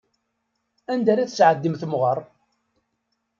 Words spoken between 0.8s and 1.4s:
Anda ara